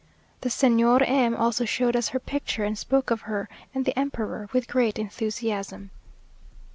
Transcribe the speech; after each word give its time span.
The 0.39 0.49
Señora 0.49 1.07
M 1.07 1.35
also 1.35 1.63
showed 1.63 1.95
us 1.95 2.07
her 2.09 2.17
picture, 2.19 2.63
and 2.63 2.75
spoke 2.75 3.11
of 3.11 3.21
her 3.29 3.47
and 3.71 3.85
the 3.85 3.95
emperor 3.99 4.49
with 4.51 4.67
great 4.67 4.97
enthusiasm. 4.97 5.91